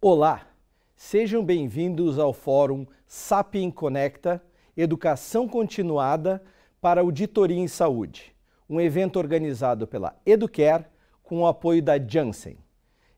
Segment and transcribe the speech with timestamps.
[0.00, 0.46] Olá,
[0.94, 4.40] sejam bem-vindos ao Fórum Sapien Conecta
[4.76, 6.40] Educação Continuada
[6.80, 8.32] para Auditoria em Saúde,
[8.70, 10.84] um evento organizado pela Educare
[11.24, 12.56] com o apoio da Janssen.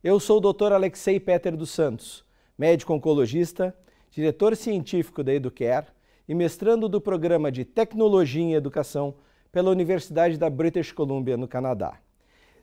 [0.02, 0.72] Eu sou o Dr.
[0.72, 2.24] Alexei Peter dos Santos,
[2.58, 3.72] médico oncologista,
[4.10, 5.86] diretor científico da Educare
[6.28, 9.14] e mestrando do programa de Tecnologia em Educação
[9.52, 11.98] pela Universidade da British Columbia, no Canadá.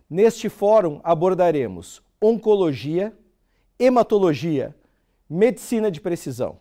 [0.09, 3.17] Neste fórum abordaremos oncologia,
[3.79, 4.75] hematologia,
[5.29, 6.57] medicina de precisão.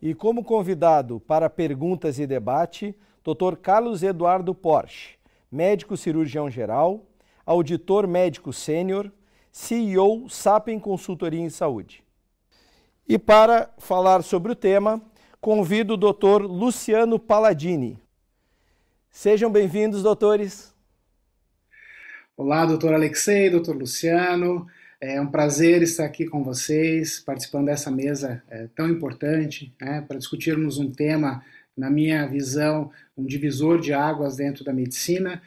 [0.00, 3.56] E como convidado para perguntas e debate, Dr.
[3.56, 5.16] Carlos Eduardo Porsche,
[5.50, 7.06] médico cirurgião geral,
[7.46, 9.10] auditor médico sênior,
[9.52, 12.03] CEO Sapem Consultoria em Saúde.
[13.06, 15.02] E para falar sobre o tema,
[15.38, 16.42] convido o Dr.
[16.46, 17.98] Luciano Palladini.
[19.10, 20.72] Sejam bem-vindos, doutores.
[22.34, 24.66] Olá, doutor Alexei, doutor Luciano.
[24.98, 30.16] É um prazer estar aqui com vocês, participando dessa mesa é, tão importante, né, para
[30.16, 31.44] discutirmos um tema,
[31.76, 35.42] na minha visão, um divisor de águas dentro da medicina.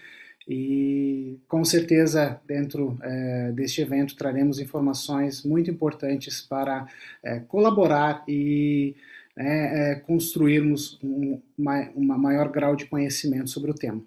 [0.48, 6.88] E com certeza, dentro é, deste evento, traremos informações muito importantes para
[7.22, 8.96] é, colaborar e
[9.36, 14.02] né, é, construirmos um, uma, uma maior grau de conhecimento sobre o tema.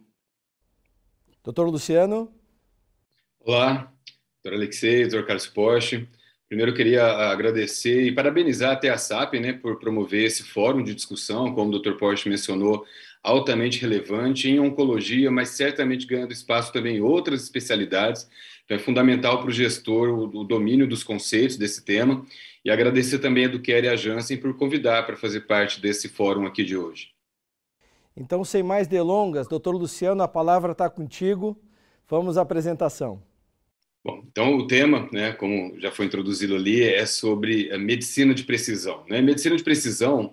[1.44, 2.32] Doutor Luciano.
[3.38, 3.92] Olá,
[4.42, 6.08] doutor Alexei, doutor Carlos Porsche.
[6.50, 11.54] Primeiro, queria agradecer e parabenizar até a SAP né, por promover esse fórum de discussão,
[11.54, 12.84] como o doutor Porsche mencionou,
[13.22, 18.28] altamente relevante em oncologia, mas certamente ganhando espaço também em outras especialidades.
[18.64, 22.26] Então, é fundamental para o gestor o, o, domínio dos conceitos desse tema.
[22.64, 26.46] E agradecer também a Eduquer e a Janssen por convidar para fazer parte desse fórum
[26.46, 27.10] aqui de hoje.
[28.16, 31.56] Então, sem mais delongas, doutor Luciano, a palavra está contigo.
[32.08, 33.22] Vamos à apresentação.
[34.02, 38.44] Bom, então o tema, né, como já foi introduzido ali, é sobre a medicina de
[38.44, 39.04] precisão.
[39.08, 39.20] Né?
[39.20, 40.32] Medicina de precisão,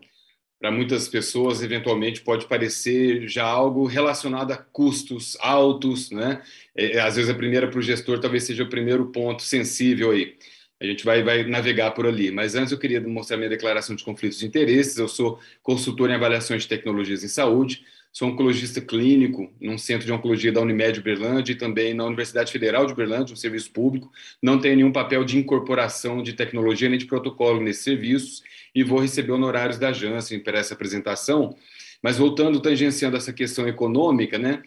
[0.60, 6.42] para muitas pessoas, eventualmente pode parecer já algo relacionado a custos altos, né?
[6.76, 10.12] É, é às vezes a primeira para o gestor talvez seja o primeiro ponto sensível
[10.12, 10.36] aí.
[10.80, 12.32] A gente vai, vai navegar por ali.
[12.32, 14.98] Mas antes eu queria mostrar minha declaração de conflitos de interesses.
[14.98, 17.84] Eu sou consultor em avaliações de tecnologias em saúde,
[18.18, 22.88] Sou oncologista clínico num centro de oncologia da Unimed Uberlândia e também na Universidade Federal
[22.88, 24.12] de Uberlândia, um serviço público.
[24.42, 28.42] Não tenho nenhum papel de incorporação de tecnologia nem de protocolo nesses serviços
[28.74, 31.56] e vou receber honorários da Janssen para essa apresentação.
[32.02, 34.64] Mas voltando, tangenciando essa questão econômica, né?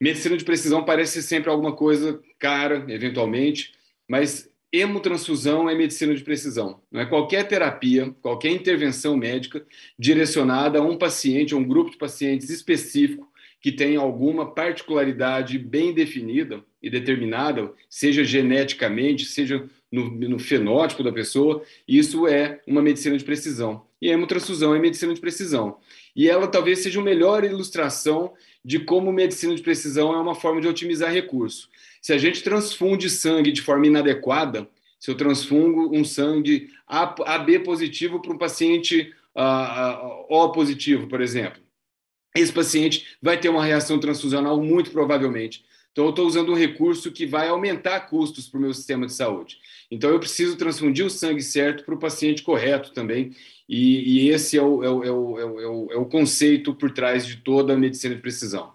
[0.00, 3.72] Medicina de precisão parece sempre alguma coisa cara, eventualmente,
[4.08, 6.80] mas hemotransfusão é medicina de precisão.
[6.90, 9.64] Não é qualquer terapia, qualquer intervenção médica
[9.98, 15.94] direcionada a um paciente, a um grupo de pacientes específico que tem alguma particularidade bem
[15.94, 23.16] definida e determinada, seja geneticamente, seja no, no fenótipo da pessoa, isso é uma medicina
[23.16, 23.84] de precisão.
[24.00, 25.76] E a hemotransfusão é medicina de precisão.
[26.16, 28.32] E ela talvez seja a melhor ilustração
[28.64, 31.68] de como medicina de precisão é uma forma de otimizar recurso.
[32.02, 34.68] Se a gente transfunde sangue de forma inadequada,
[34.98, 41.62] se eu transfungo um sangue AB positivo para um paciente uh, O positivo, por exemplo,
[42.34, 45.64] esse paciente vai ter uma reação transfusional muito provavelmente.
[45.92, 49.12] Então, eu estou usando um recurso que vai aumentar custos para o meu sistema de
[49.12, 49.58] saúde.
[49.90, 53.36] Então, eu preciso transfundir o sangue certo para o paciente correto também.
[53.68, 55.10] E, e esse é o, é, o, é,
[55.46, 58.72] o, é o conceito por trás de toda a medicina de precisão.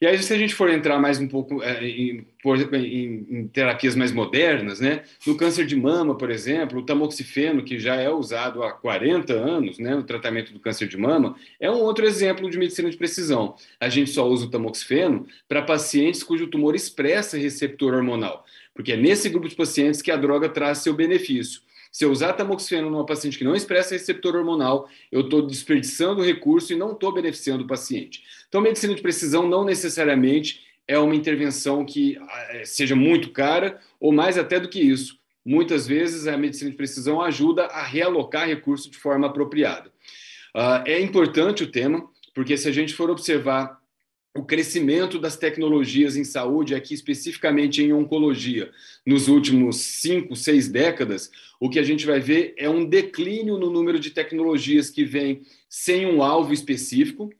[0.00, 3.94] E aí, se a gente for entrar mais um pouco é, em, em, em, terapias
[3.94, 5.02] mais modernas, né?
[5.26, 9.78] No câncer de mama, por exemplo, o tamoxifeno, que já é usado há 40 anos,
[9.78, 13.54] né, no tratamento do câncer de mama, é um outro exemplo de medicina de precisão.
[13.78, 18.96] A gente só usa o tamoxifeno para pacientes cujo tumor expressa receptor hormonal, porque é
[18.96, 21.60] nesse grupo de pacientes que a droga traz seu benefício.
[21.90, 26.72] Se eu usar tamoxifeno numa paciente que não expressa receptor hormonal, eu estou desperdiçando recurso
[26.72, 28.22] e não estou beneficiando o paciente.
[28.48, 32.18] Então, medicina de precisão não necessariamente é uma intervenção que
[32.50, 35.18] eh, seja muito cara, ou mais até do que isso.
[35.44, 39.90] Muitas vezes a medicina de precisão ajuda a realocar recursos de forma apropriada.
[40.54, 43.79] Uh, é importante o tema, porque se a gente for observar
[44.36, 48.70] o crescimento das tecnologias em saúde, aqui especificamente em oncologia,
[49.04, 53.70] nos últimos cinco, seis décadas, o que a gente vai ver é um declínio no
[53.70, 57.30] número de tecnologias que vêm sem um alvo específico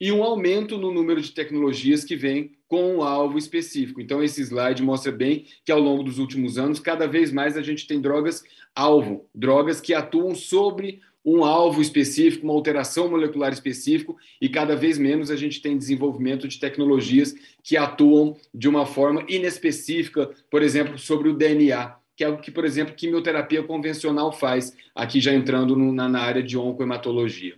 [0.00, 4.00] e um aumento no número de tecnologias que vêm com um alvo específico.
[4.00, 7.62] Então, esse slide mostra bem que ao longo dos últimos anos, cada vez mais a
[7.62, 8.42] gente tem drogas
[8.74, 14.98] alvo, drogas que atuam sobre um alvo específico, uma alteração molecular específica, e cada vez
[14.98, 20.98] menos a gente tem desenvolvimento de tecnologias que atuam de uma forma inespecífica, por exemplo,
[20.98, 25.76] sobre o DNA, que é o que, por exemplo, quimioterapia convencional faz, aqui já entrando
[25.76, 27.54] na, na, área de oncohematologia.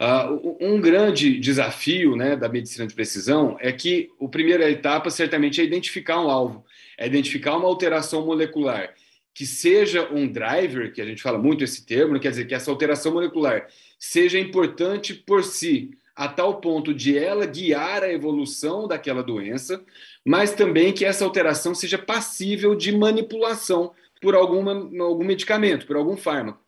[0.00, 5.60] Uh, um grande desafio né, da medicina de precisão é que a primeira etapa certamente
[5.60, 6.64] é identificar um alvo,
[6.98, 8.92] é identificar uma alteração molecular
[9.34, 12.70] que seja um driver, que a gente fala muito esse termo, quer dizer que essa
[12.70, 13.66] alteração molecular
[13.98, 19.84] seja importante por si, a tal ponto de ela guiar a evolução daquela doença,
[20.24, 23.92] mas também que essa alteração seja passível de manipulação
[24.22, 24.72] por alguma,
[25.02, 26.62] algum medicamento, por algum fármaco.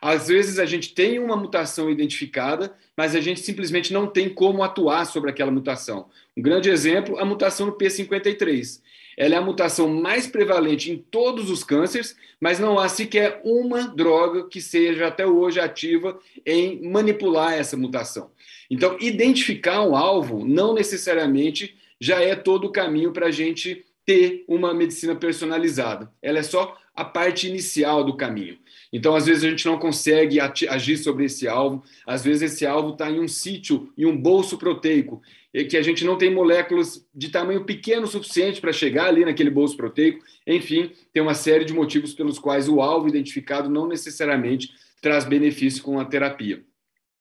[0.00, 4.62] Às vezes a gente tem uma mutação identificada, mas a gente simplesmente não tem como
[4.62, 6.08] atuar sobre aquela mutação.
[6.36, 8.80] Um grande exemplo, a mutação no P53.
[9.18, 13.88] Ela é a mutação mais prevalente em todos os cânceres, mas não há sequer uma
[13.88, 16.16] droga que seja até hoje ativa
[16.46, 18.30] em manipular essa mutação.
[18.70, 24.44] Então, identificar um alvo não necessariamente já é todo o caminho para a gente ter
[24.46, 26.12] uma medicina personalizada.
[26.22, 28.56] Ela é só a parte inicial do caminho.
[28.92, 32.92] Então, às vezes, a gente não consegue agir sobre esse alvo, às vezes, esse alvo
[32.92, 35.20] está em um sítio, em um bolso proteico,
[35.68, 39.76] que a gente não tem moléculas de tamanho pequeno suficiente para chegar ali naquele bolso
[39.76, 40.24] proteico.
[40.46, 44.70] Enfim, tem uma série de motivos pelos quais o alvo identificado não necessariamente
[45.00, 46.62] traz benefício com a terapia.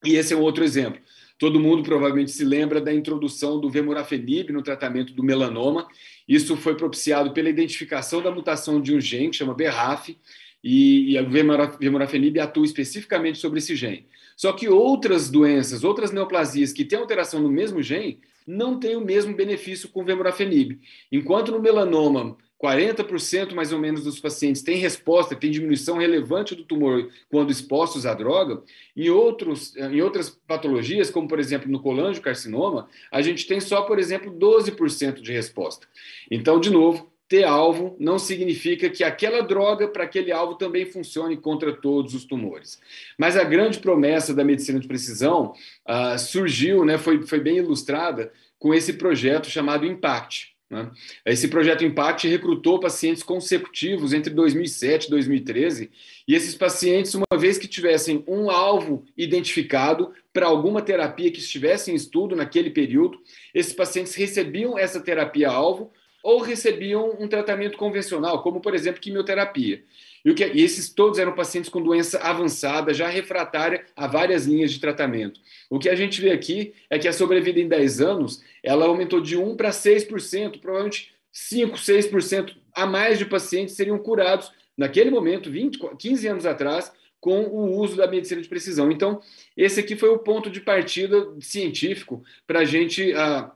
[0.06, 1.02] E esse é um outro exemplo.
[1.40, 5.88] Todo mundo provavelmente se lembra da introdução do vemurafenib no tratamento do melanoma.
[6.28, 10.18] Isso foi propiciado pela identificação da mutação de um gene que chama BRAF,
[10.64, 14.06] e, e a vemurafenib atua especificamente sobre esse gene.
[14.36, 19.02] Só que outras doenças, outras neoplasias que têm alteração no mesmo gene, não têm o
[19.02, 20.80] mesmo benefício com vemurafenib.
[21.12, 26.64] Enquanto no melanoma 40% mais ou menos dos pacientes têm resposta, têm diminuição relevante do
[26.64, 28.64] tumor quando expostos à droga.
[28.96, 34.00] Em, outros, em outras patologias, como por exemplo no colangiocarcinoma, a gente tem só, por
[34.00, 35.88] exemplo, 12% de resposta.
[36.32, 41.36] Então, de novo, ter alvo não significa que aquela droga para aquele alvo também funcione
[41.36, 42.80] contra todos os tumores.
[43.18, 45.54] Mas a grande promessa da medicina de precisão
[45.88, 50.56] uh, surgiu, né, foi, foi bem ilustrada com esse projeto chamado IMPACT.
[50.70, 50.90] Né?
[51.26, 55.92] Esse projeto IMPACT recrutou pacientes consecutivos entre 2007 e 2013,
[56.28, 61.92] e esses pacientes, uma vez que tivessem um alvo identificado para alguma terapia que estivesse
[61.92, 63.20] em estudo naquele período,
[63.54, 65.92] esses pacientes recebiam essa terapia-alvo
[66.28, 69.82] ou recebiam um tratamento convencional, como, por exemplo, quimioterapia.
[70.26, 74.74] E, que, e esses todos eram pacientes com doença avançada, já refratária a várias linhas
[74.74, 75.40] de tratamento.
[75.70, 79.22] O que a gente vê aqui é que a sobrevida em 10 anos ela aumentou
[79.22, 85.50] de 1 para 6%, provavelmente 5, 6% a mais de pacientes seriam curados naquele momento,
[85.50, 86.92] 20, 15 anos atrás,
[87.22, 88.92] com o uso da medicina de precisão.
[88.92, 89.22] Então,
[89.56, 93.50] esse aqui foi o ponto de partida científico para a gente uh,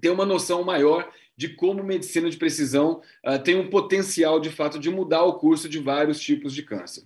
[0.00, 1.06] ter uma noção maior
[1.38, 5.68] de como medicina de precisão uh, tem um potencial, de fato, de mudar o curso
[5.68, 7.04] de vários tipos de câncer.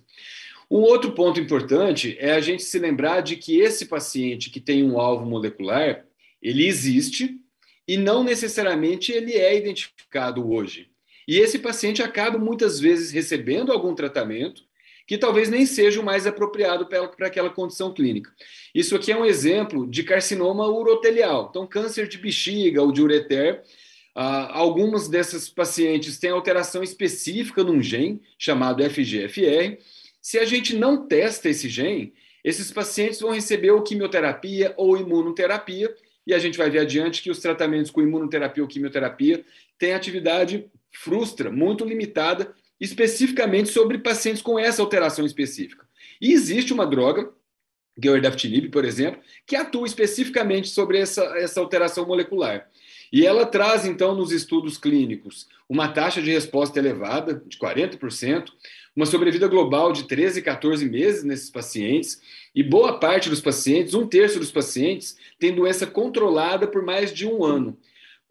[0.71, 4.83] Um outro ponto importante é a gente se lembrar de que esse paciente que tem
[4.83, 6.03] um alvo molecular,
[6.41, 7.39] ele existe
[7.87, 10.89] e não necessariamente ele é identificado hoje.
[11.27, 14.63] E esse paciente acaba muitas vezes recebendo algum tratamento
[15.05, 18.31] que talvez nem seja o mais apropriado para aquela condição clínica.
[18.73, 21.49] Isso aqui é um exemplo de carcinoma urotelial.
[21.51, 23.61] Então, câncer de bexiga ou de ureter,
[24.15, 29.77] Uh, algumas dessas pacientes têm alteração específica num gene chamado FGFR.
[30.21, 35.93] Se a gente não testa esse gene, esses pacientes vão receber ou quimioterapia ou imunoterapia,
[36.25, 39.43] e a gente vai ver adiante que os tratamentos com imunoterapia ou quimioterapia
[39.77, 45.85] têm atividade frustra, muito limitada, especificamente sobre pacientes com essa alteração específica.
[46.21, 47.31] E existe uma droga,
[47.97, 52.67] erdafitinib, por exemplo, que atua especificamente sobre essa, essa alteração molecular.
[53.11, 58.45] E ela traz, então, nos estudos clínicos, uma taxa de resposta elevada, de 40%,
[58.95, 62.21] uma sobrevida global de 13, 14 meses nesses pacientes,
[62.55, 67.27] e boa parte dos pacientes, um terço dos pacientes, tem doença controlada por mais de
[67.27, 67.77] um ano.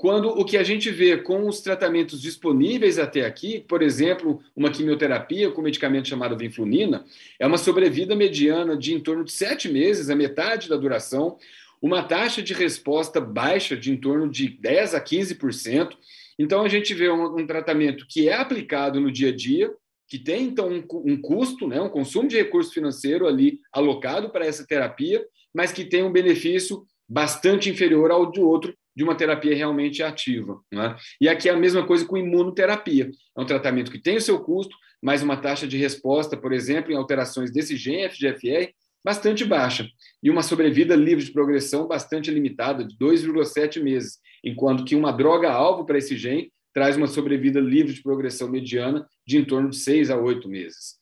[0.03, 4.69] Quando o que a gente vê com os tratamentos disponíveis até aqui, por exemplo, uma
[4.69, 7.05] quimioterapia com medicamento chamado vinflunina,
[7.39, 11.39] é uma sobrevida mediana de em torno de sete meses, a metade da duração,
[11.81, 15.91] uma taxa de resposta baixa de em torno de 10 a 15%.
[16.37, 19.73] Então, a gente vê um, um tratamento que é aplicado no dia a dia,
[20.09, 24.45] que tem, então, um, um custo, né, um consumo de recurso financeiro ali alocado para
[24.45, 29.55] essa terapia, mas que tem um benefício bastante inferior ao de outro de uma terapia
[29.55, 30.61] realmente ativa.
[30.73, 30.97] Né?
[31.21, 33.11] E aqui é a mesma coisa com imunoterapia.
[33.37, 36.93] É um tratamento que tem o seu custo, mas uma taxa de resposta, por exemplo,
[36.93, 38.73] em alterações desse gene FGFR
[39.05, 39.89] bastante baixa
[40.23, 45.85] e uma sobrevida livre de progressão bastante limitada, de 2,7 meses, enquanto que uma droga-alvo
[45.85, 50.11] para esse gene traz uma sobrevida livre de progressão mediana de em torno de 6
[50.11, 50.95] a 8 meses.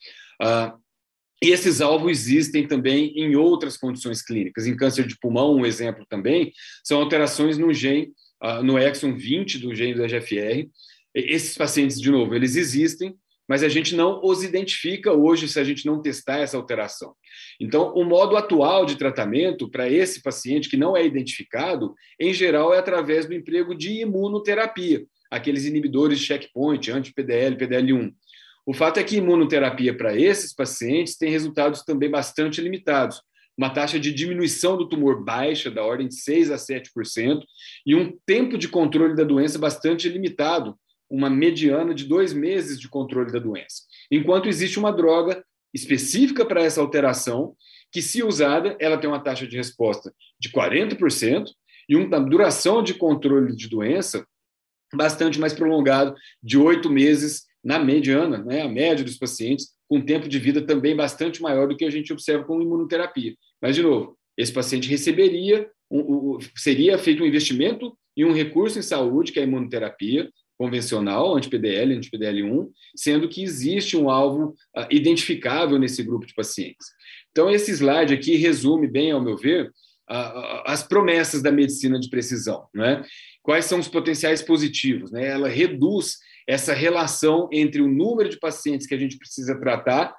[0.43, 0.79] Uh,
[1.43, 4.67] e esses alvos existem também em outras condições clínicas.
[4.67, 6.53] Em câncer de pulmão, um exemplo também,
[6.85, 10.69] são alterações no gene, uh, no exon 20 do gene do EGFR.
[11.15, 13.15] Esses pacientes, de novo, eles existem,
[13.49, 17.15] mas a gente não os identifica hoje se a gente não testar essa alteração.
[17.59, 22.73] Então, o modo atual de tratamento para esse paciente que não é identificado, em geral,
[22.73, 28.13] é através do emprego de imunoterapia, aqueles inibidores de checkpoint, anti-PDL, PDL1.
[28.67, 33.23] O fato é que imunoterapia para esses pacientes tem resultados também bastante limitados.
[33.57, 37.43] Uma taxa de diminuição do tumor baixa, da ordem de 6 a 7%,
[37.85, 40.79] e um tempo de controle da doença bastante limitado,
[41.11, 43.83] uma mediana de dois meses de controle da doença.
[44.11, 47.55] Enquanto existe uma droga específica para essa alteração,
[47.93, 51.47] que, se usada, ela tem uma taxa de resposta de 40%
[51.89, 54.25] e uma duração de controle de doença
[54.95, 60.29] bastante mais prolongado, de oito meses na mediana, né, a média dos pacientes, com tempo
[60.29, 63.35] de vida também bastante maior do que a gente observa com imunoterapia.
[63.61, 65.99] Mas, de novo, esse paciente receberia, um,
[66.35, 71.37] um, seria feito um investimento e um recurso em saúde, que é a imunoterapia, convencional,
[71.37, 76.87] anti-PDL, anti-PDL1, sendo que existe um alvo uh, identificável nesse grupo de pacientes.
[77.31, 79.73] Então, esse slide aqui resume bem, ao meu ver,
[80.67, 82.67] as promessas da medicina de precisão.
[82.75, 83.03] Né?
[83.43, 85.13] Quais são os potenciais positivos?
[85.13, 85.29] Né?
[85.29, 86.19] Ela reduz
[86.51, 90.13] essa relação entre o número de pacientes que a gente precisa tratar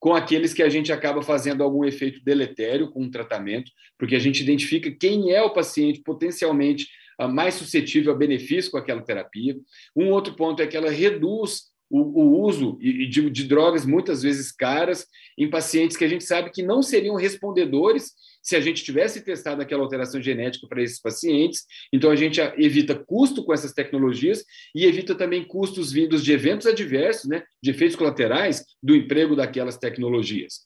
[0.00, 4.18] com aqueles que a gente acaba fazendo algum efeito deletério com o tratamento, porque a
[4.18, 6.88] gente identifica quem é o paciente potencialmente
[7.30, 9.56] mais suscetível a benefício com aquela terapia.
[9.94, 14.50] Um outro ponto é que ela reduz o, o uso de, de drogas muitas vezes
[14.52, 15.06] caras
[15.38, 18.12] em pacientes que a gente sabe que não seriam respondedores
[18.42, 21.64] se a gente tivesse testado aquela alteração genética para esses pacientes.
[21.92, 26.66] Então, a gente evita custo com essas tecnologias e evita também custos vindos de eventos
[26.66, 30.60] adversos, né, de efeitos colaterais do emprego daquelas tecnologias.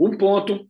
[0.00, 0.66] Um ponto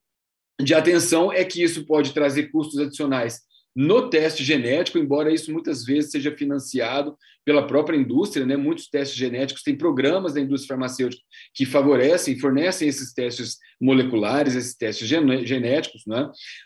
[0.61, 3.46] de atenção é que isso pode trazer custos adicionais
[3.77, 7.15] no teste genético, embora isso muitas vezes seja financiado
[7.45, 8.57] pela própria indústria, né?
[8.57, 14.75] Muitos testes genéticos têm programas da indústria farmacêutica que favorecem, fornecem esses testes moleculares, esses
[14.75, 16.23] testes genéticos, né?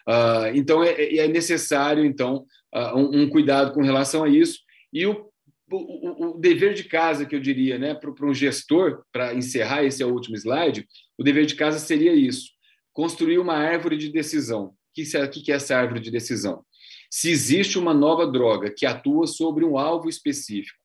[0.08, 4.60] Uh, então é, é, é, necessário então uh, um, um, cuidado com relação a isso
[4.92, 5.28] e o,
[5.68, 10.00] o, o dever de casa que eu diria, né, para um gestor, para encerrar esse
[10.00, 10.86] é o último slide,
[11.18, 12.50] o dever de casa seria isso:
[12.92, 14.66] construir uma árvore de decisão.
[14.66, 15.04] O que,
[15.42, 16.64] que é essa árvore de decisão?
[17.10, 20.78] Se existe uma nova droga que atua sobre um alvo específico,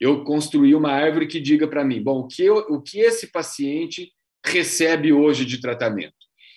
[0.00, 3.30] eu construí uma árvore que diga para mim, bom, o que, eu, o que esse
[3.30, 4.10] paciente
[4.44, 6.14] recebe hoje de tratamento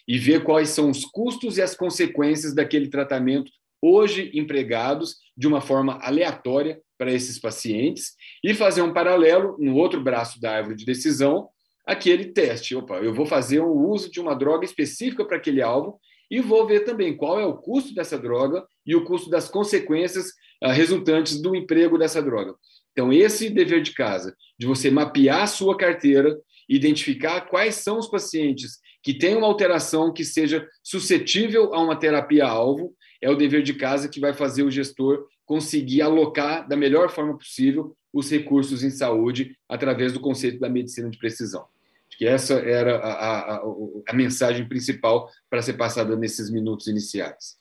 [0.07, 5.59] e ver quais são os custos e as consequências daquele tratamento hoje empregados de uma
[5.59, 10.85] forma aleatória para esses pacientes e fazer um paralelo no outro braço da árvore de
[10.85, 11.49] decisão,
[11.85, 12.73] aquele teste.
[12.75, 15.99] Opa, eu vou fazer o uso de uma droga específica para aquele alvo
[16.33, 20.29] e vou ver também qual é o custo dessa droga e o custo das consequências
[20.63, 22.55] uh, resultantes do emprego dessa droga.
[22.91, 26.35] Então, esse dever de casa, de você mapear a sua carteira,
[26.67, 32.95] identificar quais são os pacientes que têm uma alteração que seja suscetível a uma terapia-alvo,
[33.21, 37.37] é o dever de casa que vai fazer o gestor conseguir alocar da melhor forma
[37.37, 41.67] possível os recursos em saúde através do conceito da medicina de precisão.
[42.13, 43.61] Acho que essa era a, a,
[44.07, 47.55] a mensagem principal para ser passada nesses minutos iniciais.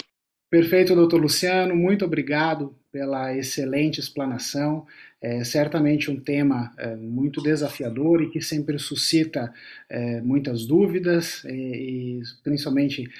[0.50, 4.86] Perfeito, doutor Luciano, muito obrigado pela excelente explanação.
[5.22, 9.50] É certamente um tema é, muito desafiador e que sempre suscita
[9.88, 13.10] é, muitas dúvidas, e, e principalmente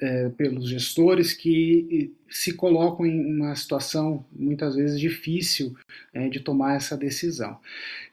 [0.00, 5.76] é, pelos gestores que se colocam em uma situação muitas vezes difícil
[6.14, 7.58] é, de tomar essa decisão.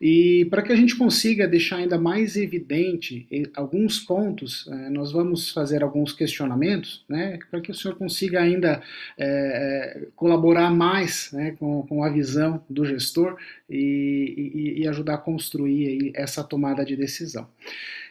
[0.02, 5.52] E para que a gente consiga deixar ainda mais evidente alguns pontos, é, nós vamos
[5.52, 8.82] fazer alguns questionamentos, né, para que o senhor consiga ainda
[9.18, 13.38] é, é, colaborar mais né, com, com a visão do gestor
[13.70, 17.48] e, e, e ajudar a construir essa tomada de decisão.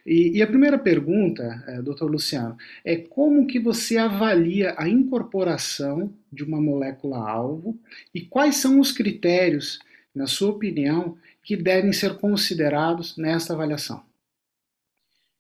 [0.07, 6.13] E, e, a primeira pergunta, é, doutor Luciano, é como que você avalia a incorporação
[6.33, 7.79] de uma molécula-alvo
[8.15, 9.79] e quais são os critérios,
[10.15, 14.03] na sua opinião, que devem ser considerados nesta avaliação?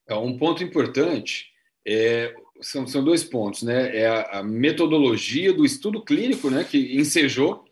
[0.06, 1.46] É, um ponto importante
[1.86, 3.96] é, são, são dois pontos, né?
[3.96, 7.64] É a, a metodologia do estudo clínico, né, que ensejou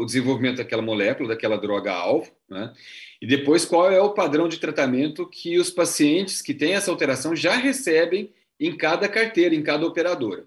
[0.00, 2.72] o desenvolvimento daquela molécula, daquela droga-alvo, né?
[3.20, 7.34] e depois qual é o padrão de tratamento que os pacientes que têm essa alteração
[7.34, 10.44] já recebem em cada carteira, em cada operadora.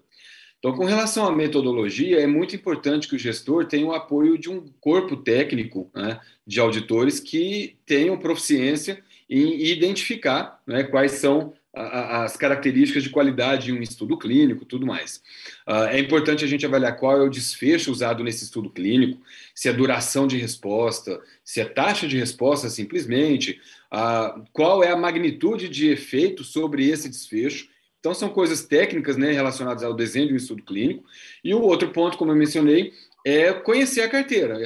[0.58, 4.48] Então, com relação à metodologia, é muito importante que o gestor tenha o apoio de
[4.48, 12.36] um corpo técnico né, de auditores que tenham proficiência em identificar né, quais são as
[12.36, 15.22] características de qualidade de um estudo clínico, tudo mais.
[15.66, 19.20] Ah, é importante a gente avaliar qual é o desfecho usado nesse estudo clínico,
[19.54, 23.58] se é duração de resposta, se é taxa de resposta simplesmente,
[23.90, 27.68] ah, qual é a magnitude de efeito sobre esse desfecho.
[28.00, 31.04] Então, são coisas técnicas né, relacionadas ao desenho de um estudo clínico.
[31.42, 32.92] E o outro ponto, como eu mencionei,
[33.24, 34.58] é conhecer a carteira.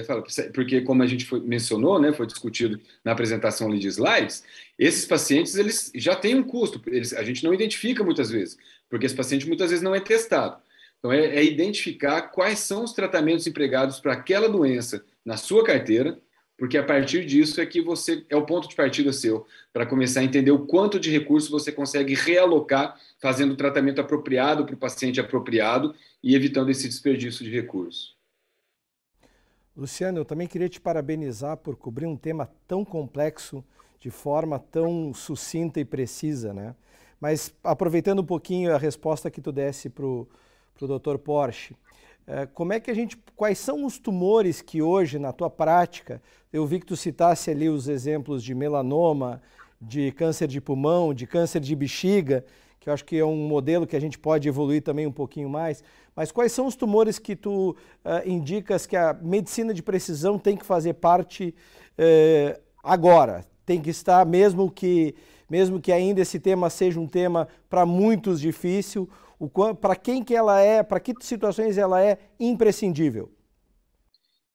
[0.55, 4.45] Porque, como a gente foi, mencionou, né, foi discutido na apresentação ali de slides,
[4.79, 8.57] esses pacientes eles já têm um custo, eles, a gente não identifica muitas vezes,
[8.89, 10.57] porque esse paciente muitas vezes não é testado.
[10.99, 16.19] Então, é, é identificar quais são os tratamentos empregados para aquela doença na sua carteira,
[16.59, 20.21] porque a partir disso é que você é o ponto de partida seu para começar
[20.21, 24.79] a entender o quanto de recursos você consegue realocar fazendo o tratamento apropriado para o
[24.79, 28.16] paciente apropriado e evitando esse desperdício de recursos.
[29.77, 33.63] Luciano, eu também queria te parabenizar por cobrir um tema tão complexo
[34.01, 36.75] de forma tão sucinta e precisa, né?
[37.21, 40.27] Mas aproveitando um pouquinho a resposta que tu desse para o
[40.81, 41.19] Dr.
[41.19, 41.77] Porsche,
[42.27, 46.23] eh, como é que a gente, quais são os tumores que hoje na tua prática,
[46.51, 49.43] eu vi que tu citasse ali os exemplos de melanoma,
[49.79, 52.47] de câncer de pulmão, de câncer de bexiga,
[52.81, 55.51] que eu acho que é um modelo que a gente pode evoluir também um pouquinho
[55.51, 55.83] mais.
[56.17, 57.77] Mas quais são os tumores que tu uh,
[58.27, 61.55] indicas que a medicina de precisão tem que fazer parte
[61.99, 63.45] uh, agora?
[63.67, 65.15] Tem que estar, mesmo que,
[65.51, 69.11] mesmo que ainda esse tema seja um tema para muitos difícil,
[69.79, 73.31] para quem que ela é, para que situações ela é imprescindível?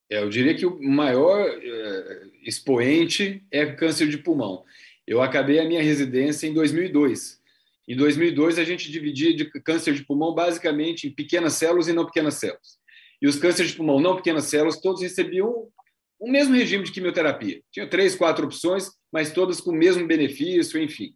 [0.09, 4.63] É, eu diria que o maior uh, expoente é câncer de pulmão.
[5.05, 7.40] Eu acabei a minha residência em 2002
[7.87, 12.05] em 2002, a gente dividia de câncer de pulmão basicamente em pequenas células e não
[12.05, 12.79] pequenas células.
[13.21, 15.67] E os cânceres de pulmão não pequenas células, todos recebiam
[16.19, 17.61] o mesmo regime de quimioterapia.
[17.71, 21.13] Tinha três, quatro opções, mas todas com o mesmo benefício, enfim.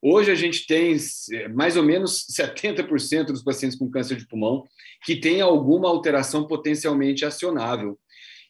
[0.00, 0.96] Hoje a gente tem
[1.32, 4.64] é, mais ou menos 70% dos pacientes com câncer de pulmão
[5.04, 7.98] que têm alguma alteração potencialmente acionável.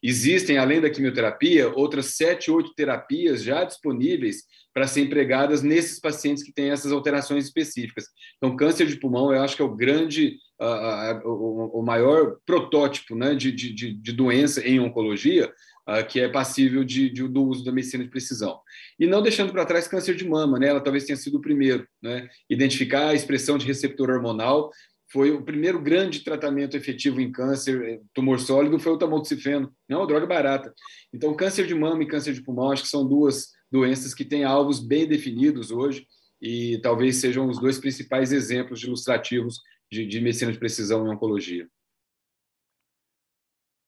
[0.02, 4.42] Existem, além da quimioterapia, outras sete, oito terapias já disponíveis
[4.74, 8.06] para ser empregadas nesses pacientes que têm essas alterações específicas.
[8.36, 13.34] Então, câncer de pulmão, eu acho que é o grande, uh, o, maior protótipo né,
[13.34, 15.52] de, de, de doença em oncologia,
[15.88, 18.60] uh, que é passível de, de, do uso da medicina de precisão.
[18.98, 21.86] E não deixando para trás câncer de mama, né, ela talvez tenha sido o primeiro.
[22.02, 24.70] Né, identificar a expressão de receptor hormonal
[25.12, 30.00] foi o primeiro grande tratamento efetivo em câncer, eh, tumor sólido, foi o tamoxifeno, não
[30.00, 30.72] uma droga barata.
[31.12, 34.42] Então, câncer de mama e câncer de pulmão, acho que são duas doenças que têm
[34.42, 36.06] alvos bem definidos hoje
[36.40, 41.68] e talvez sejam os dois principais exemplos ilustrativos de, de medicina de precisão em oncologia.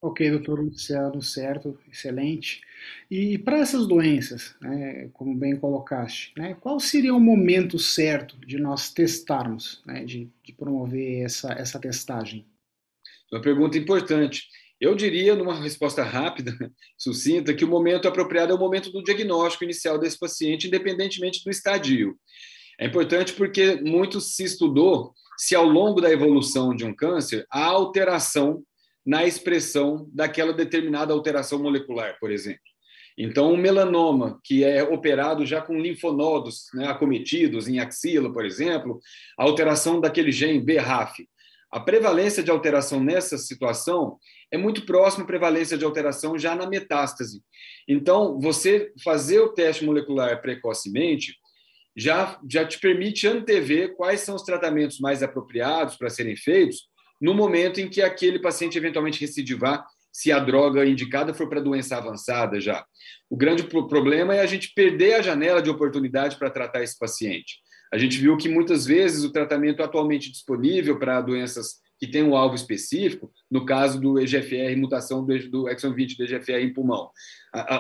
[0.07, 2.61] Ok, doutor Luciano, certo, excelente.
[3.11, 8.59] E para essas doenças, né, como bem colocaste, né, qual seria o momento certo de
[8.59, 12.47] nós testarmos, né, de, de promover essa, essa testagem?
[13.33, 14.47] Uma pergunta importante.
[14.79, 16.53] Eu diria, numa resposta rápida,
[16.99, 21.51] sucinta, que o momento apropriado é o momento do diagnóstico inicial desse paciente, independentemente do
[21.51, 22.15] estadio.
[22.79, 27.65] É importante porque muito se estudou se ao longo da evolução de um câncer há
[27.65, 28.63] alteração
[29.05, 32.63] na expressão daquela determinada alteração molecular, por exemplo.
[33.17, 38.99] Então, um melanoma que é operado já com linfonodos né, acometidos em axila, por exemplo,
[39.39, 41.25] a alteração daquele gene BRAF.
[41.71, 44.19] A prevalência de alteração nessa situação
[44.51, 47.43] é muito próximo à prevalência de alteração já na metástase.
[47.89, 51.35] Então, você fazer o teste molecular precocemente
[51.97, 56.89] já, já te permite antever quais são os tratamentos mais apropriados para serem feitos
[57.21, 61.97] no momento em que aquele paciente eventualmente recidivar, se a droga indicada for para doença
[61.97, 62.85] avançada já.
[63.29, 67.59] O grande problema é a gente perder a janela de oportunidade para tratar esse paciente.
[67.93, 72.37] A gente viu que muitas vezes o tratamento atualmente disponível para doenças que tem um
[72.37, 77.11] alvo específico, no caso do EGFR, mutação do, exon 20 do EGFR em pulmão.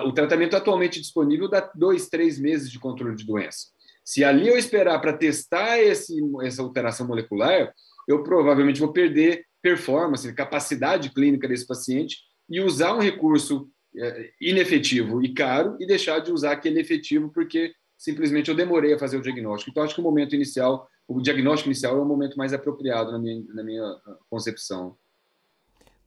[0.06, 3.66] O tratamento atualmente disponível dá dois, três meses de controle de doença.
[4.04, 7.72] Se ali eu esperar para testar esse, essa alteração molecular,
[8.08, 15.22] eu provavelmente vou perder performance, capacidade clínica desse paciente e usar um recurso é, inefetivo
[15.22, 19.22] e caro e deixar de usar aquele efetivo porque simplesmente eu demorei a fazer o
[19.22, 19.70] diagnóstico.
[19.70, 23.18] Então, acho que o momento inicial o diagnóstico inicial é o momento mais apropriado na
[23.18, 24.96] minha, na minha ah, concepção.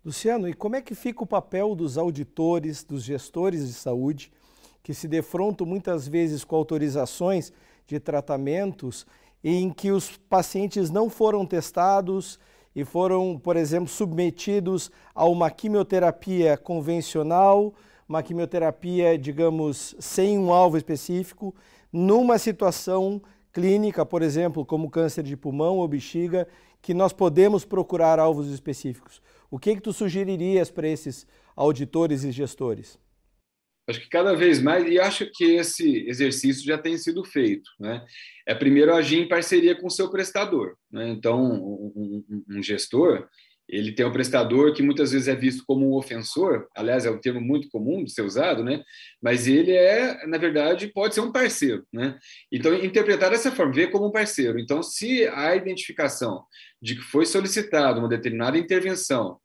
[0.03, 4.31] Luciano, e como é que fica o papel dos auditores, dos gestores de saúde,
[4.81, 7.51] que se defrontam muitas vezes com autorizações
[7.85, 9.05] de tratamentos
[9.43, 12.39] em que os pacientes não foram testados
[12.75, 17.73] e foram, por exemplo, submetidos a uma quimioterapia convencional,
[18.07, 21.55] uma quimioterapia, digamos, sem um alvo específico,
[21.91, 23.21] numa situação
[23.51, 26.47] clínica, por exemplo, como câncer de pulmão ou bexiga,
[26.81, 29.21] que nós podemos procurar alvos específicos.
[29.49, 32.99] O que, que tu sugeririas para esses auditores e gestores?
[33.87, 37.69] Acho que cada vez mais, e acho que esse exercício já tem sido feito.
[37.79, 38.05] Né?
[38.45, 40.75] É primeiro agir em parceria com o seu prestador.
[40.91, 41.07] Né?
[41.07, 43.29] Então, um, um, um, gestor,
[43.67, 47.19] ele tem um prestador que muitas vezes é visto como um ofensor, aliás, é um
[47.19, 48.83] termo muito comum de ser usado, né?
[49.21, 51.85] mas ele é, na verdade, pode ser um parceiro.
[51.91, 52.19] Né?
[52.51, 54.59] Então, interpretar dessa forma, ver como um parceiro.
[54.59, 56.43] Então, se a identificação
[56.81, 59.39] de que foi solicitada uma determinada intervenção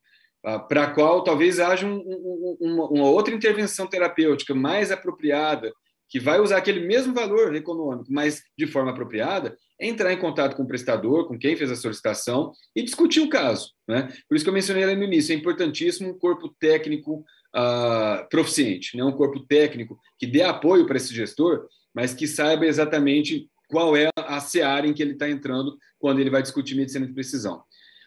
[0.67, 5.71] para a qual talvez haja um, um, uma, uma, outra intervenção terapêutica mais apropriada,
[6.09, 10.63] que vai usar aquele mesmo valor econômico, mas de forma apropriada, entrar em contato com
[10.63, 13.71] o prestador, com quem fez a solicitação e discutir o caso.
[13.87, 14.09] Né?
[14.27, 17.23] Por isso que eu mencionei lá no início, é importantíssimo um corpo técnico
[17.55, 19.03] uh, proficiente, né?
[19.03, 24.09] um corpo técnico que dê apoio para esse gestor, mas que saiba exatamente qual é
[24.15, 27.63] a seara em que ele está entrando quando ele vai discutir medicina de precisão.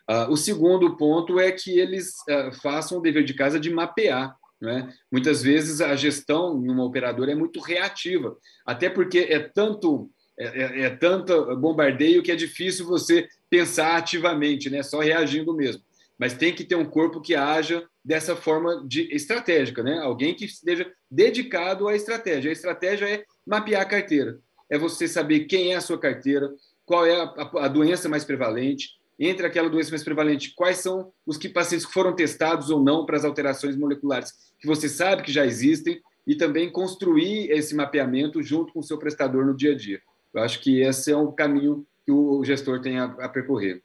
[0.09, 4.37] Uh, o segundo ponto é que eles uh, façam o dever de casa de mapear.
[4.61, 4.93] Né?
[5.11, 10.45] Muitas vezes a gestão em uma operadora é muito reativa, até porque é tanto é,
[10.47, 14.83] é, é tanto bombardeio que é difícil você pensar ativamente, né?
[14.83, 15.83] só reagindo mesmo.
[16.19, 19.99] Mas tem que ter um corpo que haja dessa forma de estratégica, né?
[19.99, 22.49] Alguém que esteja dedicado à estratégia.
[22.49, 24.39] A estratégia é mapear a carteira,
[24.71, 26.49] é você saber quem é a sua carteira,
[26.87, 31.13] qual é a, a, a doença mais prevalente, entre aquela doença mais prevalente, quais são
[31.27, 35.23] os que pacientes que foram testados ou não para as alterações moleculares que você sabe
[35.23, 39.73] que já existem e também construir esse mapeamento junto com o seu prestador no dia
[39.73, 40.01] a dia.
[40.35, 43.83] Eu acho que esse é o caminho que o gestor tem a, a percorrer.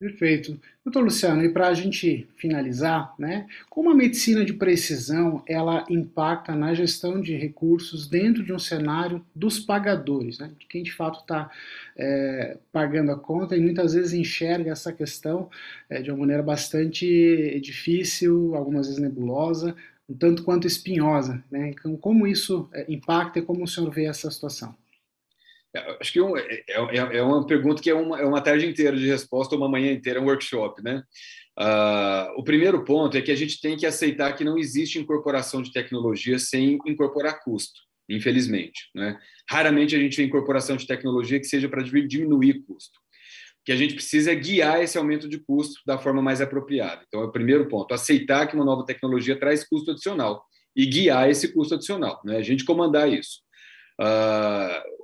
[0.00, 0.60] Perfeito.
[0.84, 6.54] Doutor Luciano, e para a gente finalizar, né, como a medicina de precisão ela impacta
[6.54, 11.18] na gestão de recursos dentro de um cenário dos pagadores, né, de quem de fato
[11.18, 11.50] está
[11.96, 15.50] é, pagando a conta e muitas vezes enxerga essa questão
[15.90, 19.74] é, de uma maneira bastante difícil, algumas vezes nebulosa,
[20.08, 21.42] um tanto quanto espinhosa.
[21.50, 21.70] Né?
[21.70, 24.76] Então, como isso é, impacta e como o senhor vê essa situação?
[25.74, 28.96] É, acho que é, é, é, uma pergunta que é uma, é uma tarde inteira
[28.96, 31.02] de resposta, uma manhã inteira, um workshop, né?
[31.58, 35.60] Uh, o primeiro ponto é que a gente tem que aceitar que não existe incorporação
[35.60, 38.88] de tecnologia sem incorporar custo, infelizmente.
[38.94, 39.18] Né?
[39.50, 42.96] Raramente a gente vê incorporação de tecnologia que seja para diminuir custo.
[43.60, 47.02] O que a gente precisa é guiar esse aumento de custo da forma mais apropriada.
[47.08, 50.44] Então, é o primeiro ponto, aceitar que uma nova tecnologia traz custo adicional
[50.76, 52.36] e guiar esse custo adicional, né?
[52.36, 53.40] a gente comandar isso.
[54.00, 54.97] Uh,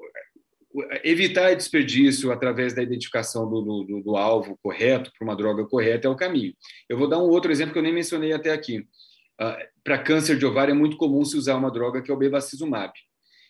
[1.02, 6.10] evitar desperdício através da identificação do, do, do alvo correto para uma droga correta é
[6.10, 6.54] o caminho.
[6.88, 8.80] Eu vou dar um outro exemplo que eu nem mencionei até aqui.
[9.40, 12.16] Uh, para câncer de ovário é muito comum se usar uma droga que é o
[12.16, 12.92] bevacizumab.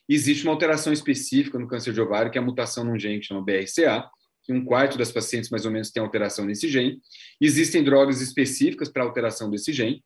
[0.09, 3.27] Existe uma alteração específica no câncer de ovário, que é a mutação num gene que
[3.27, 4.07] chama BRCA,
[4.43, 7.01] que um quarto das pacientes mais ou menos tem alteração nesse gene.
[7.41, 10.05] Existem drogas específicas para alteração desse gene.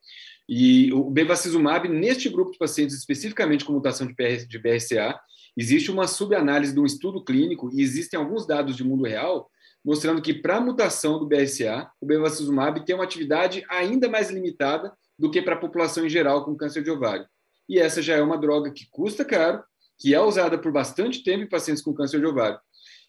[0.49, 5.21] E o bevacizumab, neste grupo de pacientes especificamente com mutação de BRCA,
[5.59, 9.51] Existe uma subanálise de um estudo clínico e existem alguns dados de mundo real
[9.85, 14.93] mostrando que para a mutação do BRCA, o bevacizumab tem uma atividade ainda mais limitada
[15.19, 17.27] do que para a população em geral com câncer de ovário.
[17.69, 19.63] E essa já é uma droga que custa caro,
[19.99, 22.59] que é usada por bastante tempo em pacientes com câncer de ovário.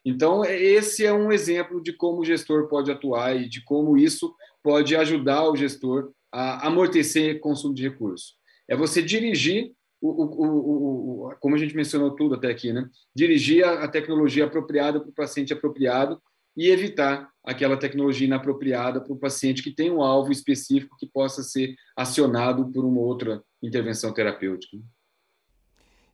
[0.03, 4.33] Então, esse é um exemplo de como o gestor pode atuar e de como isso
[4.63, 8.35] pode ajudar o gestor a amortecer consumo de recursos.
[8.67, 12.89] É você dirigir o, o, o, como a gente mencionou tudo até aqui, né?
[13.15, 16.21] dirigir a, tecnologia apropriada para o paciente apropriado
[16.55, 21.43] e evitar aquela tecnologia inapropriada para o paciente que tem um alvo específico que possa
[21.43, 24.77] ser acionado por uma outra intervenção terapêutica.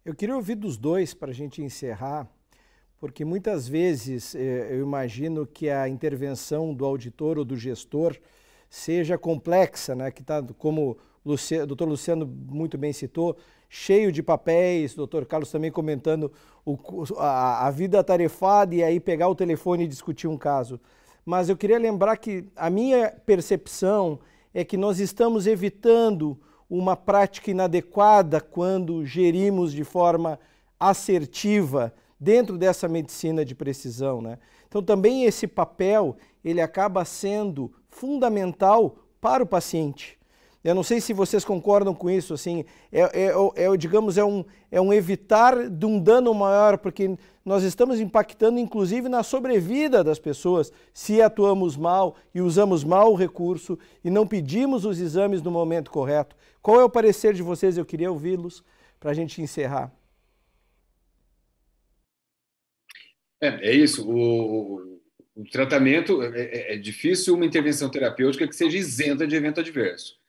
[0.03, 2.29] Eu queria ouvir dos dois para a gente encerrar,
[2.99, 8.15] porque muitas vezes eh, eu imagino que a intervenção do auditor ou do gestor
[8.69, 10.11] seja complexa, né?
[10.11, 13.35] que está, como o doutor Luciano muito bem citou,
[13.67, 16.31] cheio de papéis, doutor Carlos também comentando
[16.63, 16.77] o,
[17.17, 20.79] a, a vida tarefada e aí pegar o telefone e discutir um caso.
[21.25, 24.19] Mas eu queria lembrar que a minha percepção
[24.53, 30.39] é que nós estamos evitando uma prática inadequada quando gerimos de forma
[30.79, 34.37] assertiva dentro dessa medicina de precisão, né?
[34.67, 40.17] Então também esse papel ele acaba sendo fundamental para o paciente.
[40.65, 44.25] Eu não sei se vocês concordam com isso, assim, é, é, é, é, digamos, é
[44.25, 50.03] um, é um evitar de um dano maior, porque nós estamos impactando inclusive na sobrevida
[50.03, 55.39] das pessoas se atuamos mal e usamos mal o recurso e não pedimos os exames
[55.43, 56.35] no momento correto.
[56.63, 57.77] Qual é o parecer de vocês?
[57.77, 58.63] Eu queria ouvi-los
[58.99, 59.93] para a gente encerrar.
[63.39, 64.03] É, é isso.
[64.09, 64.99] O,
[65.35, 70.24] o tratamento é, é, é difícil uma intervenção terapêutica que seja isenta de evento adverso.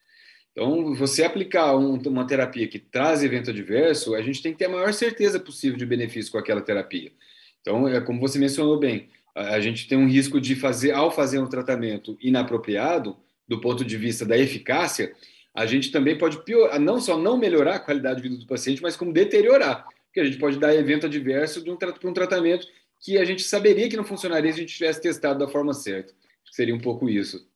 [0.56, 4.64] Então, você aplicar um, uma terapia que traz evento adverso, a gente tem que ter
[4.64, 7.12] a maior certeza possível de benefício com aquela terapia.
[7.60, 11.38] Então, é como você mencionou bem, a, gente tem um risco de fazer, ao fazer
[11.40, 15.14] um tratamento inapropriado, do ponto de vista da eficácia,
[15.54, 18.80] a gente também pode piorar, não só não melhorar a qualidade de vida do paciente,
[18.80, 22.66] mas como deteriorar, porque a gente pode dar evento adverso de um, para um tratamento
[23.02, 26.14] que a gente saberia que não funcionaria se a gente tivesse testado da forma certa.
[26.50, 27.46] Seria um pouco isso.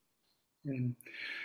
[0.67, 1.40] É.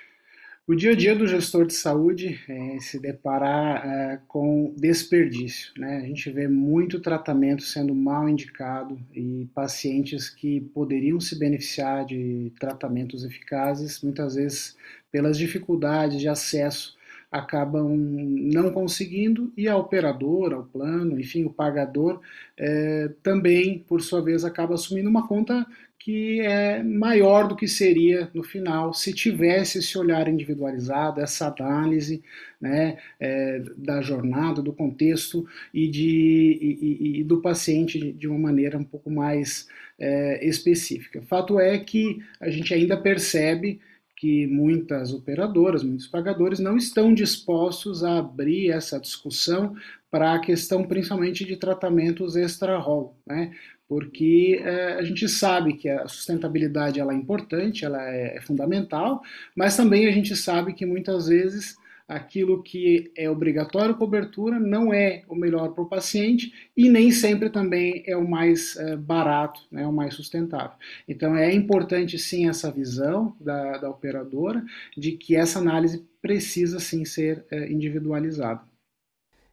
[0.67, 5.71] O dia a dia do gestor de saúde é se deparar é, com desperdício.
[5.77, 5.97] Né?
[5.97, 12.51] A gente vê muito tratamento sendo mal indicado e pacientes que poderiam se beneficiar de
[12.59, 14.75] tratamentos eficazes, muitas vezes
[15.11, 16.94] pelas dificuldades de acesso,
[17.39, 22.21] acabam não conseguindo e a operadora, o plano, enfim, o pagador
[22.57, 25.65] é, também, por sua vez, acaba assumindo uma conta
[25.99, 32.21] que é maior do que seria no final se tivesse esse olhar individualizado, essa análise
[32.61, 38.77] né, é, da jornada, do contexto e, de, e, e, do paciente de uma maneira
[38.77, 39.67] um pouco mais
[39.97, 41.23] é, específica.
[41.23, 43.79] Fato é que a gente ainda percebe
[44.17, 49.75] que muitas operadoras, muitos pagadores não estão dispostos a abrir essa discussão
[50.09, 53.51] para a questão principalmente de tratamentos extra-rol, né?
[53.87, 59.21] porque é, a gente sabe que a sustentabilidade ela é importante, ela é, é, fundamental,
[59.55, 65.23] mas também a gente sabe que muitas vezes aquilo que é obrigatório cobertura não é
[65.27, 69.85] o melhor para o paciente e nem sempre também é o mais é, barato, né,
[69.87, 70.77] o mais sustentável.
[71.07, 74.63] Então é importante sim essa visão da, da operadora
[74.95, 78.61] de que essa análise precisa sim ser é, individualizada.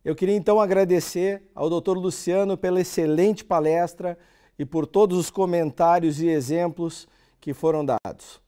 [0.04, 1.96] Eu queria então agradecer ao Dr.
[1.96, 4.18] Luciano pela excelente palestra
[4.58, 7.06] e por todos os comentários e exemplos
[7.40, 8.41] que foram dados.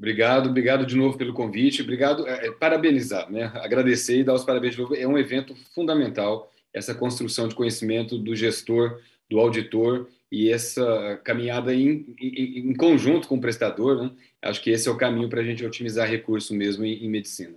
[0.00, 3.52] Obrigado, obrigado de novo pelo convite, obrigado, é, é, parabenizar, né?
[3.56, 4.96] agradecer e dar os parabéns de novo.
[4.96, 11.74] É um evento fundamental, essa construção de conhecimento do gestor, do auditor e essa caminhada
[11.74, 14.02] em, em, em conjunto com o prestador.
[14.02, 14.10] Né?
[14.40, 17.54] Acho que esse é o caminho para a gente otimizar recurso mesmo em, em medicina.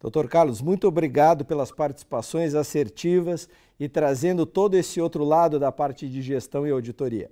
[0.00, 3.48] Doutor Carlos, muito obrigado pelas participações assertivas
[3.78, 7.30] e trazendo todo esse outro lado da parte de gestão e auditoria.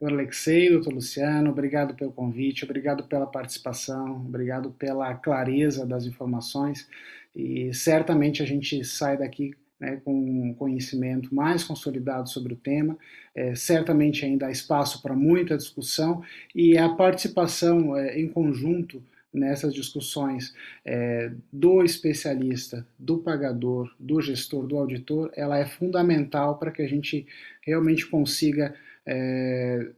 [0.00, 6.88] Doutor Alexei, doutor Luciano, obrigado pelo convite, obrigado pela participação, obrigado pela clareza das informações
[7.36, 12.96] e certamente a gente sai daqui né, com um conhecimento mais consolidado sobre o tema.
[13.34, 16.22] É, certamente ainda há espaço para muita discussão
[16.54, 24.66] e a participação é, em conjunto nessas discussões é, do especialista, do pagador, do gestor,
[24.66, 27.26] do auditor, ela é fundamental para que a gente
[27.60, 28.74] realmente consiga
[29.10, 29.90] é,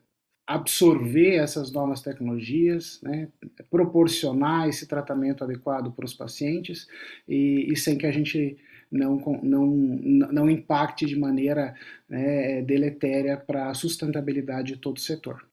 [0.46, 3.29] absorver essas novas tecnologias, né,
[3.70, 6.88] proporcionar esse tratamento adequado para os pacientes
[7.29, 8.57] e, e, sem que a gente
[8.90, 11.75] não, não, não impacte de maneira
[12.09, 15.46] né, deletéria para a sustentabilidade de todo o setor.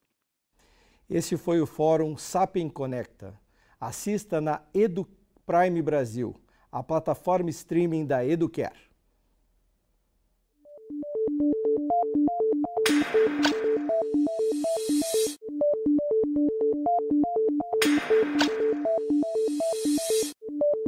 [1.08, 3.38] Esse foi o Fórum Sapien Conecta
[3.80, 5.08] Assista na Edu
[5.46, 6.34] Prime Brasil,
[6.70, 8.89] a plataforma streaming da Educare.
[17.90, 17.98] あっ!